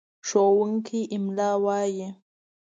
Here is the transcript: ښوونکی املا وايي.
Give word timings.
ښوونکی 0.27 1.01
املا 1.15 1.51
وايي. 1.65 2.07